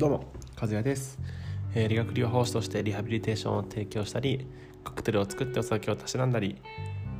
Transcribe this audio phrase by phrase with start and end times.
[0.00, 0.24] どうも
[0.58, 1.18] 和也です、
[1.74, 4.46] えー、理学療法士としてリハビリテーションを提供したり
[4.82, 6.56] カクテルを作ってお酒をたしなんだり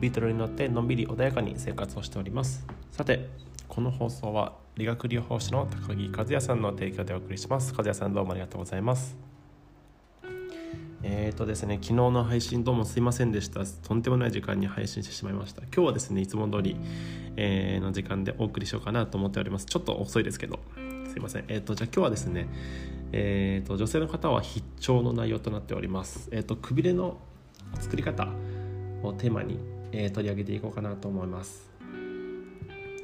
[0.00, 3.28] ビートルに乗ってのんびり穏やかに生活をしておりますさて
[3.68, 9.14] この放送は理学療法士の高木和也さんの提供でお送りします和也さんどうもありがとうございます
[11.02, 13.64] えーとですね、昨日の配信どうもすいませんでした。
[13.64, 15.62] とんでもない時間に配信してしまいました。
[15.62, 16.77] 今日はですね、いつも通り、
[17.36, 19.64] えー、の時間でお送りしようかなと思っております。
[19.64, 20.60] ちょっと遅いですけど、
[21.10, 21.45] すいません。
[21.48, 22.48] えっ、ー、と、じゃあ今日はですね、
[23.12, 26.28] えっ、ー、と、女性の方は必聴の内容となっております。
[26.33, 27.19] えっ、ー、と、くびれの
[27.80, 28.28] 作り方
[29.02, 29.59] をテーマに、
[29.91, 31.69] えー、取り上げていこうかなと思います。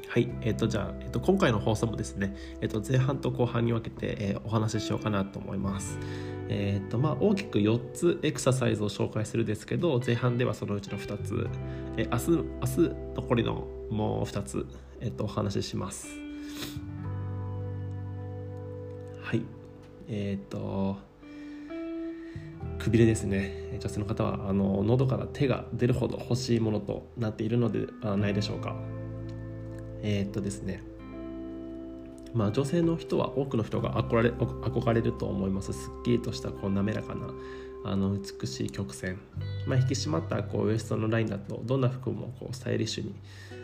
[0.07, 5.99] はい、えっ、と、じゃあ、えっ、と、今回の放送もですね、えっ、と、前半と後半に分けて、え、お話ししようかなと思います。
[6.47, 11.49] えっ、と、まあ、大きく4つエクササイズを紹介するですけど、前半ではそのうちの2つ、
[11.97, 14.65] えー、明日、明日残りのもう2つ、
[15.01, 16.07] えっ、と、お話しします。
[19.27, 19.41] はい。
[20.07, 20.95] えっ、ー、と
[22.79, 23.77] くびれですね。
[23.77, 28.73] 女性の方はあの喉から手が出るほど欲しいものとなっているのではないでしょうか。
[30.01, 30.81] えっ、ー、とですね。
[32.33, 35.73] まあ女性の人は多くの人が憧れ憧れると思います。
[35.73, 37.27] すっきりとしたこう滑らかな
[37.83, 39.19] あの美しい曲線、
[39.65, 43.15] まあ、引き締まったこうウエストのラインだとどんな服もこうスタイリッシュに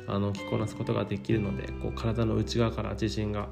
[0.08, 3.48] あの着こなすことができるのでこう体の内側から自信が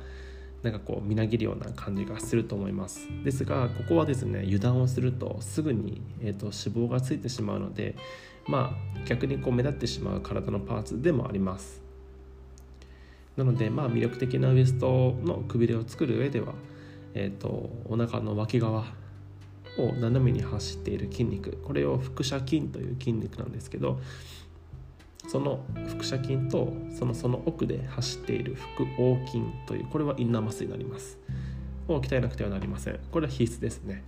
[0.63, 3.07] なんかこうみなぎるような感じがすると思います。
[3.23, 7.95] ですがここはですね油断をするとすぐに、えーと、脂肪がついてしまうので
[8.47, 11.81] まあ逆にこう目立ってしまう体のパーツでもあります。
[13.37, 16.53] なのでまあ魅力的なウエストのくびれを作る上では、
[17.13, 18.85] えーと、お腹の脇側
[19.77, 23.99] を斜めに走っている筋肉これを腹斜筋という筋肉なんですけど
[25.27, 31.17] その腹斜筋とそのその奥で走っている腹横筋というこれはインナーマッスルになります。
[31.87, 32.99] を鍛えなくてはなりません。
[33.11, 34.03] これは必須ですね。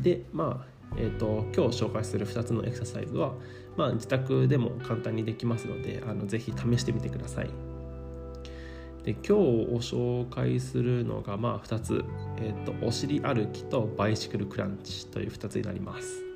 [0.00, 3.34] でまあえーと、今日紹介する2つのエクササイズは、
[3.76, 7.50] まあ、自宅でも簡単にできますのであのぜひ試してみてください。
[9.04, 12.04] で今日お紹介するのが、まあ、2つ、
[12.38, 16.27] えーとお尻歩きとバイシクルクランチという2つになります。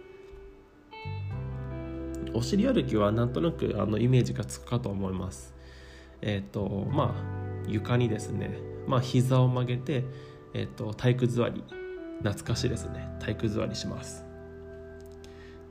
[2.34, 5.54] お尻歩きはなんとなくあのイメージがつくかと思います。
[6.22, 10.04] えっ、ー、とまあ床にですね、まあ膝を曲げて、
[10.54, 11.64] え、ー、と体育座り
[12.18, 14.24] 懐かしいですね体育座りします。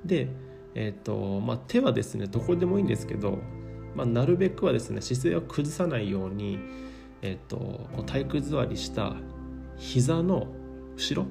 [0.05, 0.27] で、
[0.75, 3.39] えっ、ー、とまあ、手はですねどこでもいいんですけど、
[3.95, 6.59] まあ、なるべくはですね姿勢を崩さないように、
[7.22, 9.16] えっと体育座りした
[9.78, 10.47] 膝の
[10.95, 11.28] 後ろ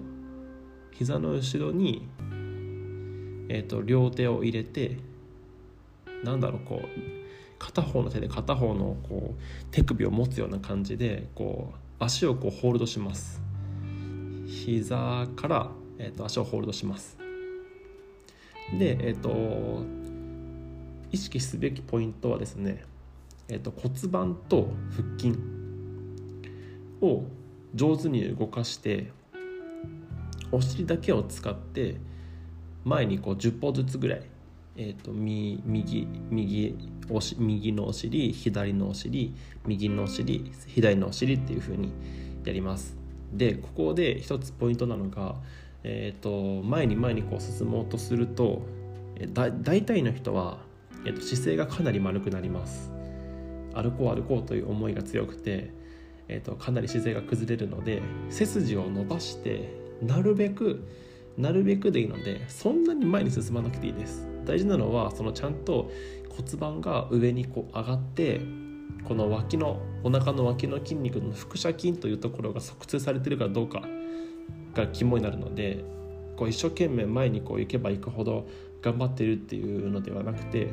[0.93, 2.09] 膝の後ろに、
[3.49, 4.99] えっと両手を入れて
[6.25, 6.89] なんだろうこう
[7.59, 13.43] 片方の手で片方のこう手首を持つような感じでこう足をこうホールドします。
[14.47, 17.17] 膝から、えーと、足をホールドします。
[18.79, 19.85] でえっ、ー、と
[21.13, 22.85] 意識すべきポイントはですね、
[23.49, 25.39] えーと、骨盤と腹筋
[27.01, 27.25] を
[27.75, 29.11] 上手に動かして
[30.53, 31.97] お尻だけを使って
[32.85, 34.23] 前にこう10歩ずつぐらい
[34.77, 36.77] えーと、右右右
[37.11, 39.35] おし右のお尻左のお尻
[39.67, 41.93] 右のお尻左のお尻っていう風に
[42.45, 42.97] やります。
[43.33, 45.37] でここで一つポイントなのが、
[45.85, 48.63] えーと、前に前にこう進もうとすると
[49.33, 50.59] だ大体の人は、
[51.05, 52.91] えーと、姿勢がかなり丸くなります。
[53.75, 55.73] 歩こう歩こうという思いが強くて、
[56.29, 59.73] えー、とかなり姿勢が崩れるので背筋を伸ばして
[60.03, 60.89] なるべく
[61.41, 65.91] なるべくでいいのでそんなに前に進まなくていいです大事なのはそのちゃんと
[66.29, 68.41] 骨盤が上にこう上がって
[69.05, 73.83] この脇のお腹の脇の筋肉の腹斜筋というところが側通されてるかどうか
[74.75, 75.85] が肝になるので
[76.37, 78.47] こう一生懸命前にこう行けば行くほど
[78.83, 80.69] 頑張ってるっていうのではなくて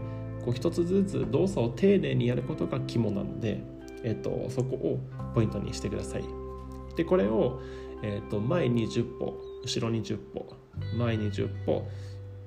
[0.45, 3.61] こう一つずつ動作を丁寧にやることが肝なので、
[4.03, 4.99] えーと、そこを
[5.35, 6.23] ポイントにしてください。
[6.95, 7.59] でこれを、
[8.01, 10.55] えーと前に10歩後ろに10歩
[10.97, 11.85] 前に10歩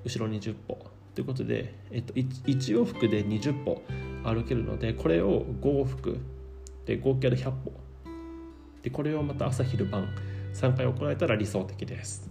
[0.04, 0.78] 後ろに10歩。
[1.14, 3.82] ということで、えっと、1, 1往復で20歩
[4.24, 6.18] 歩けるのでこれを5往復
[6.86, 7.72] で合計で100歩。
[8.82, 10.08] でこれをまた朝昼晩
[10.54, 12.30] 3回行えたら理想的です。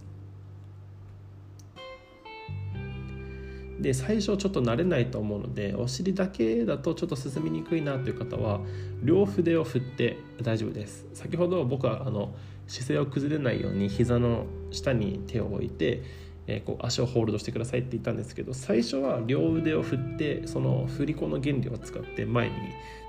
[3.78, 8.60] で最初ちょっと慣れないと思うのでお尻だけだとちょっと進みにくいなという方は
[9.02, 11.06] 両筆を振って大丈夫です。
[11.14, 12.34] 先ほど僕はあの
[12.66, 16.02] 姿勢を崩れないように膝の下に手を置いて
[16.50, 22.54] えー、こう足をホールドしてくださいって言ったんですけど最初は両腕を振ってその振り子の原理を使って前に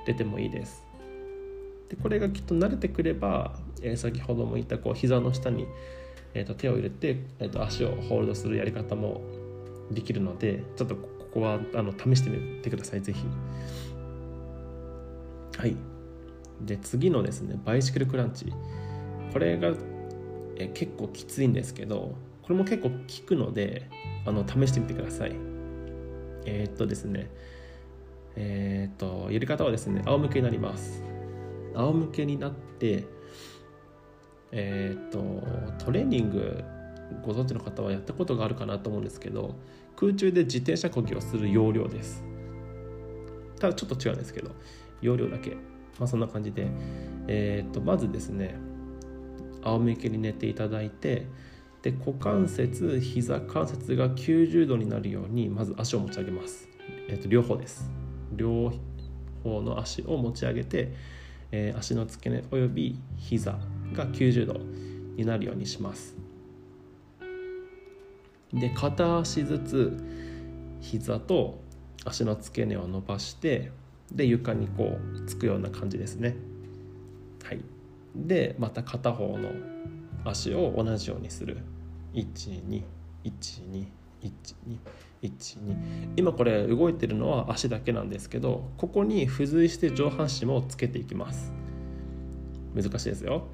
[0.06, 0.86] 出てもいいです。
[1.90, 5.68] でこれがきっと慣れてくれば、えー、先ほども言ったこう膝の下に、
[6.34, 9.22] えー、と手を入れて、えー、と足をホールドするやり方も
[9.90, 13.26] できるのでちょっとここはあの試してみてください是非
[15.58, 15.76] はい。
[16.62, 18.54] で次のですねバイシクルクランチ。
[19.34, 19.74] これが、
[20.66, 23.90] え、結構きついんですけどこれも結構効くので
[24.26, 25.36] あの試してみてください。
[26.46, 27.30] えー、っとですね。
[28.36, 31.04] えー、っとやり方はですね仰向けになります。
[31.76, 33.06] 仰向けになって
[34.52, 36.64] えー、っとトレーニング
[37.26, 39.56] ご存知の方はやったことがあるかなと思うんですけど
[39.96, 42.24] 空中で自転車こぎをする要領です。
[43.60, 44.52] ただちょっと違うんですけど
[45.02, 45.52] 要領だけ。
[46.00, 46.68] まあそんな感じで。
[47.28, 48.56] えー、っとまずですね
[49.64, 51.28] 仰向けに寝ていただいて
[51.82, 56.68] で股関節膝関節が90度になるようにまず足を持ち上げます、
[57.08, 57.90] えー、と両方です。
[58.34, 58.72] 両
[59.44, 60.94] 方の足を持ち上げて、
[61.52, 63.60] えー、足の付け根および膝
[63.94, 64.60] が90度
[65.16, 66.16] になるようにします。
[68.54, 69.98] で片足ずつ
[70.82, 71.60] 膝と
[72.06, 73.72] 足の付け根を伸ばして
[74.12, 76.36] で床にこうつくような感じですね。
[77.44, 77.62] はい。
[78.16, 79.52] でまた片方の
[80.26, 81.58] 足を同じようにする
[82.14, 82.84] 12。
[83.24, 83.88] 12。
[84.22, 84.78] 12。
[85.22, 91.52] 12今これ動いてるのは足だけなんですけどここに付随して上半身もつけていきます
[92.76, 93.48] 難しいですよ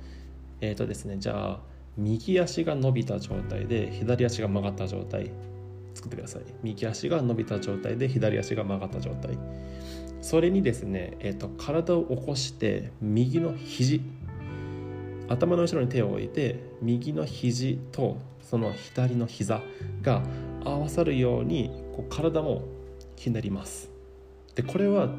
[0.62, 1.60] えっ、ー、とですねじゃあ
[1.98, 5.32] 右足が伸びた状態で左足が曲がった状態
[5.94, 9.38] 作ってください右足が伸びた状態で左足が曲がった状態
[10.22, 14.02] それにですね、えーと体を起こして右の肘
[15.28, 19.62] 頭の後ろに手を置いて右の肘とその左の膝
[20.02, 20.24] が
[20.64, 22.64] 合わさるようにこう体も
[23.16, 23.90] ひねります。
[24.56, 25.10] でこれは、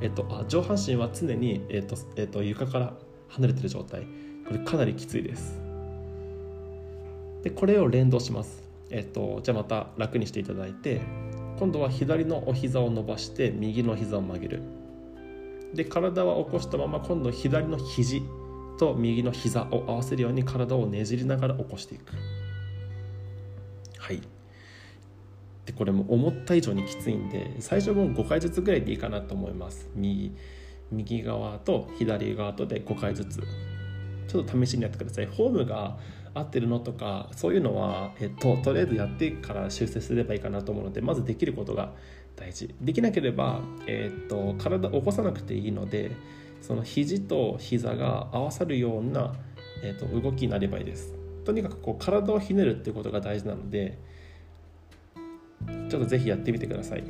[0.00, 2.94] えっと、あ上半身は常に、えっとえっと、床から
[3.28, 4.06] 離れてる状態。
[4.46, 5.60] これかなりきついです。
[7.42, 8.62] でこれを連動します。
[8.90, 11.00] えっとじゃあまた楽にしていただいて
[11.58, 14.62] 今度は左のお膝を伸ばして右の膝を曲げる。
[15.74, 18.22] で体は起こしたまま今度左の肘
[18.78, 22.12] と右の膝を合わせるように体をねじりながら起こしていく。
[23.98, 24.20] はい。
[25.66, 29.88] でこれも思った以上にきついんで最初も5回ずつぐらいでいいかなと思います。
[29.94, 30.32] 右
[30.90, 33.42] 右側と左側とで5回ずつ。
[34.28, 35.26] ちょっと試しにやってください。
[35.26, 35.98] フォームが
[36.34, 41.92] 合ってるのとかそういうのは、えっと、とりあえずやってから修正すればいいかなと思うのでまずできることが
[42.36, 42.74] 大事。
[42.80, 46.12] できなければ、えっと、体起こさなくていいので
[46.62, 49.34] その肘と膝が合わさるような、
[49.82, 51.12] えっと、動きになればいいです。
[51.44, 53.98] とにかくこう体をひねるっていうことが大事なので
[55.90, 57.04] ちょっとぜひやってみてください。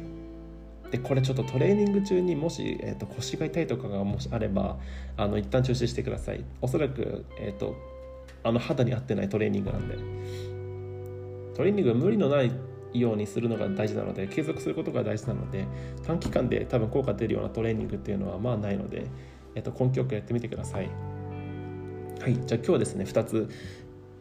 [0.90, 4.78] でこれちょっとトレーニング中にもし、えーと、腰が痛いとかがもしあれば
[5.16, 6.44] あの一旦中止してください。
[6.60, 7.76] おそらく、えーと、
[8.42, 9.96] あの肌に合ってないトレーニングなんで。
[11.54, 12.50] トレーニングは無理のない
[12.94, 15.66] ようにするのが大事なので継続することが大事なので
[16.02, 19.06] 短期間で多分効果出るようなトレーニングっていうのはまあないので、
[19.54, 20.88] えーと、根気よくやってみてください。
[22.20, 22.34] はい。
[22.34, 23.48] じゃあ今日はですね2つ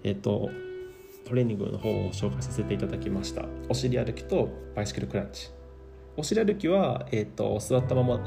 [0.04, 0.50] えっ、ー、と
[1.26, 3.46] トレーニングの方を紹介させていただきました。
[3.70, 5.50] お尻歩きとバイシクルクランチ。
[6.18, 8.20] お尻歩きは、えーと、座ったまま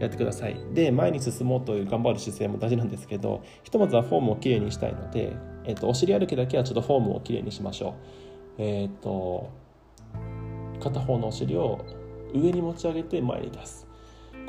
[0.00, 0.56] やってください。
[0.72, 7.90] で前に進もうという頑張る姿勢も大事なんですけどひとまずはフォームをきれいにしたいので、えーと、お尻歩きだけはちょっとフォームをきれいにしましょ
[8.58, 8.62] う。
[8.62, 9.50] えっ、ー、と
[10.80, 11.84] 片方のお尻を
[12.34, 13.86] 上に持ち上げて前に出す。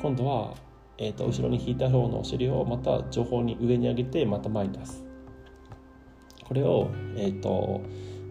[0.01, 0.53] 今度は、
[1.03, 5.03] えーと後ろに引いた方のお尻をまた上方に上に上げてまた前に出す。
[6.47, 7.81] これを、えーと、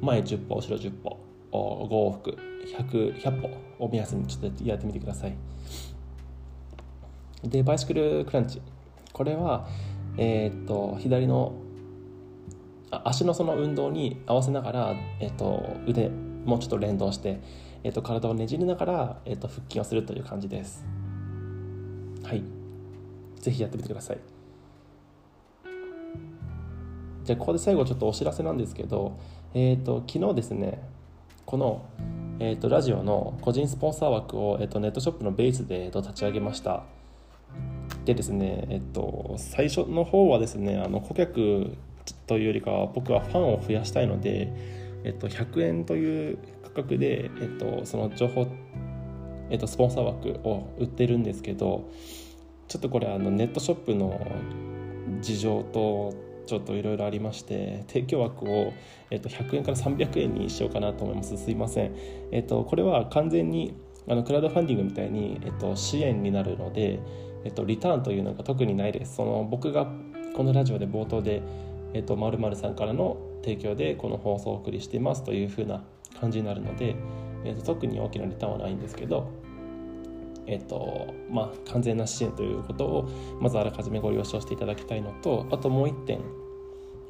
[0.01, 1.19] 前10歩後ろ10歩
[1.53, 2.37] 5往復
[2.79, 5.37] 100, 100歩を目安にちょっとやってみてください。
[7.43, 8.63] でバイシクルクランチ。
[9.13, 9.67] これは、
[10.17, 11.55] えーと、左の
[12.91, 17.41] 足のその運動に合わせながら、えーと、腕もうちょっと連動して、
[17.83, 20.85] えーと、体をねじりながら、えー、と腹筋をするという感じです。
[22.23, 22.60] はい。
[23.41, 24.19] ぜひやってみてください。
[27.25, 29.19] じゃあここで最後ちょっとお知らせなんですけど、
[29.55, 30.83] えーと、昨日ですね
[31.45, 31.85] この、
[32.39, 36.85] えーと、ラジオの個人スポンサー枠を、えーと、ネットショップのベースで、えー、と立ち上げました。
[38.05, 41.77] でですね、えっ、ー、と、最初の方はですねあの顧客
[42.27, 44.53] というよりかは僕はファンを増やしたいので、
[45.05, 48.47] えっ、と、100円という価格で、えっ、と、その情報、
[49.51, 51.91] えっと、スポンサー枠を売ってるんですけど
[52.71, 54.25] ちょっとこれあのネットショップの
[55.21, 56.15] 事情と
[56.47, 58.73] ちょっといろいろありまして提供枠を、
[59.11, 61.37] えっと、100円から300円にしようかなと思います。
[61.37, 61.97] すいません、
[62.31, 63.75] えっと、これは完全に
[64.09, 67.01] あのクラウドファンディングみたいに、えっと、支援になるので、
[67.45, 69.17] えっと、リターンというのが特にないです。
[69.17, 69.89] その僕が
[70.37, 71.43] このラジオで冒頭で、
[71.93, 75.83] えっと、〇〇さんからの提供でこの放送をお送りしていますというふうな
[76.21, 76.95] 感じになるので、
[77.45, 79.40] えっと、特に大きなリターンはないんですけど
[80.51, 83.09] えっとまあ、完全な支援ということを
[83.41, 86.21] まずあらかじめご了承していただきたいのとあともう1点、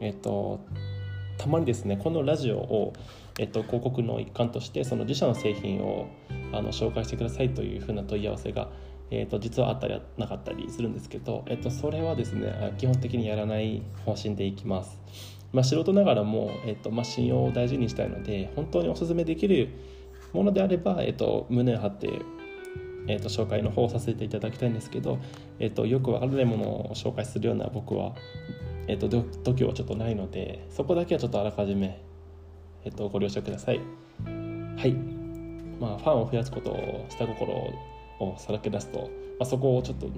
[0.01, 0.61] えっと、
[1.39, 2.93] たまにですねこのラジオを、
[3.39, 6.09] えっと、広告の一環としてその自社の製品を
[6.53, 8.71] あの紹介してくださいというふうな問い合わせが、
[9.11, 14.99] えっと、実はあったりなかったりするんですけど、えっと、それはですね基本的にやらない方針でいきます。
[15.53, 19.71] まあ、素人ながらも、えっとまあ、信用を大事にしたいので本当にお勧めできる
[20.33, 22.09] ものであれば、えっと、胸を張って
[23.11, 25.19] えーと、紹介の方をさせていただきたいんですけど、
[25.59, 28.15] えーと、よくわからないものを紹介するような僕は、
[28.87, 32.01] えーと、度胸はちょっとないのでそこだけはちょっとあらかじめ、
[32.85, 33.79] えー、とご了承ください。
[33.79, 34.93] はい。
[35.81, 39.07] まあファンを増やすことを下心をさらけ出すと、ま
[39.41, 40.09] あ、そこをちょっと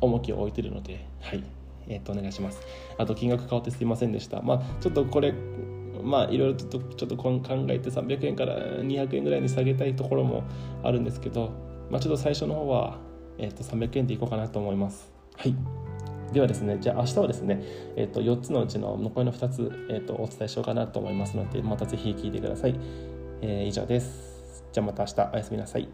[0.00, 1.42] 重きを置いてるのではい。
[1.88, 2.60] えっ、ー、とお願いします。
[2.98, 4.42] あと金額変わってすいませんでした。
[4.42, 5.32] まあちょっとこれ
[6.02, 10.44] まあいろいろとちょっと考えて300円から200円ぐらいに下げたいところも
[10.82, 12.98] あるんですけどまあ、ちょっと最初の方は、
[13.38, 15.12] えー、と300円でいこうかなと思います。
[15.36, 15.54] はい
[16.32, 17.62] ではですね、じゃあ明日はですね、
[17.94, 22.74] えー、と4つのうちの残りの2つ、えー、とお伝えしようかなと思いますので、またぜひ聞いてください。
[23.40, 24.64] えー、以上です。
[24.72, 25.88] じゃあまた明日おやすみなさい。